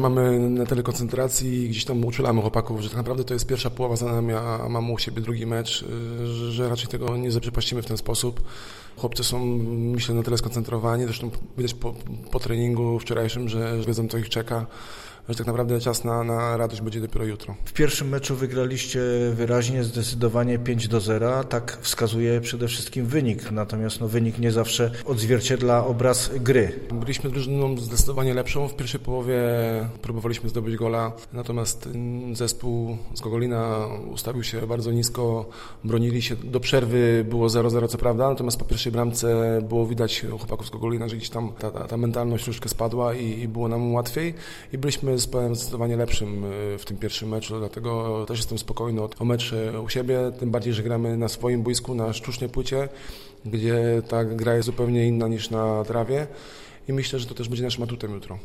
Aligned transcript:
Mamy 0.00 0.38
na 0.38 0.66
tyle 0.66 0.82
koncentracji 0.82 1.64
i 1.64 1.68
gdzieś 1.68 1.84
tam 1.84 2.04
uczulamy 2.04 2.40
chłopaków, 2.40 2.80
że 2.80 2.88
tak 2.88 2.96
naprawdę 2.96 3.24
to 3.24 3.34
jest 3.34 3.46
pierwsza 3.46 3.70
połowa 3.70 3.96
za 3.96 4.06
nami, 4.06 4.32
a 4.32 4.68
mamy 4.68 4.92
u 4.92 4.98
siebie 4.98 5.22
drugi 5.22 5.46
mecz, 5.46 5.82
y, 5.82 6.26
że, 6.26 6.68
raczej 6.68 6.88
tego 6.88 7.16
nie 7.16 7.30
zaprzepaścimy 7.30 7.82
w 7.82 7.86
ten 7.86 7.96
sposób. 7.96 8.42
Chłopcy 8.96 9.24
są, 9.24 9.44
myślę, 9.68 10.14
na 10.14 10.22
tyle 10.22 10.38
skoncentrowani, 10.38 11.04
zresztą 11.04 11.30
widać 11.56 11.74
po, 11.74 11.94
po 12.30 12.40
treningu 12.40 12.98
wczorajszym, 12.98 13.48
że 13.48 13.80
wiedzą, 13.86 14.08
co 14.08 14.18
ich 14.18 14.28
czeka, 14.28 14.66
że 15.28 15.34
tak 15.34 15.46
naprawdę 15.46 15.80
czas 15.80 16.04
na, 16.04 16.24
na 16.24 16.56
radość 16.56 16.82
będzie 16.82 17.00
dopiero 17.00 17.24
jutro. 17.24 17.54
W 17.64 17.72
pierwszym 17.72 18.08
meczu 18.08 18.36
wygraliście 18.36 19.00
wyraźnie, 19.34 19.84
zdecydowanie 19.84 20.58
5 20.58 20.88
do 20.88 21.00
0. 21.00 21.44
Tak 21.44 21.78
wskazuje 21.80 22.40
przede 22.40 22.68
wszystkim 22.68 23.06
wynik. 23.06 23.50
Natomiast 23.50 24.00
no, 24.00 24.08
wynik 24.08 24.38
nie 24.38 24.52
zawsze 24.52 24.90
odzwierciedla 25.04 25.86
obraz 25.86 26.30
gry. 26.40 26.72
Byliśmy 26.92 27.30
drużyną 27.30 27.76
zdecydowanie 27.76 28.34
lepszą. 28.34 28.68
W 28.68 28.76
pierwszej 28.76 29.00
połowie 29.00 29.38
próbowaliśmy 30.02 30.48
zdobyć 30.48 30.76
gola, 30.76 31.12
natomiast 31.32 31.88
zespół 32.32 32.96
z 33.14 33.20
Gogolina 33.20 33.86
ustawił 34.12 34.42
się 34.42 34.66
bardzo 34.66 34.92
nisko, 34.92 35.46
bronili 35.84 36.22
się. 36.22 36.36
Do 36.36 36.60
przerwy 36.60 37.24
było 37.28 37.48
0-0 37.48 37.88
co 37.88 37.98
prawda, 37.98 38.28
natomiast 38.28 38.58
po 38.58 38.64
pierwszej 38.64 38.92
bramce 38.92 39.58
było 39.68 39.86
widać 39.86 40.24
chłopaków 40.38 40.66
z 40.66 40.70
Gogolina, 40.70 41.08
że 41.08 41.16
gdzieś 41.16 41.30
tam 41.30 41.52
ta, 41.58 41.70
ta, 41.70 41.84
ta 41.84 41.96
mentalność 41.96 42.44
troszkę 42.44 42.68
spadła 42.68 43.14
i, 43.14 43.40
i 43.40 43.48
było 43.48 43.68
nam 43.68 43.94
łatwiej. 43.94 44.34
I 44.72 44.78
byliśmy 44.78 45.13
zespołem 45.16 45.54
zdecydowanie 45.54 45.96
lepszym 45.96 46.44
y, 46.44 46.78
w 46.78 46.84
tym 46.84 46.96
pierwszym 46.96 47.28
meczu, 47.28 47.58
dlatego 47.58 48.24
też 48.28 48.38
jestem 48.38 48.58
spokojny 48.58 49.00
o, 49.18 49.24
mecz 49.24 49.54
u 49.84 49.88
siebie, 49.88 50.18
tym 50.38 50.50
bardziej, 50.50 50.72
że 50.72 50.82
gramy 50.82 51.16
na 51.16 51.28
swoim 51.28 51.62
boisku, 51.62 51.94
na 51.94 52.12
sztucznej 52.12 52.50
płycie, 52.50 52.88
gdzie 53.44 54.02
ta 54.08 54.24
gra 54.24 54.54
jest 54.54 54.66
zupełnie 54.66 55.06
inna 55.06 55.28
niż 55.28 55.50
na 55.50 55.84
trawie 55.84 56.26
i 56.88 56.92
myślę, 56.92 57.18
że 57.18 57.26
to 57.26 57.34
też 57.34 57.48
będzie 57.48 57.64
naszym 57.64 57.82
atutem 57.82 58.14
jutro. 58.14 58.38